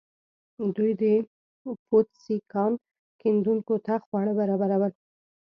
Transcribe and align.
دوی 0.77 0.91
د 1.01 1.03
پوتسي 1.87 2.37
کان 2.51 2.71
کیندونکو 3.21 3.75
ته 3.85 3.93
خواړه 4.05 4.33
برابرول. 4.39 4.93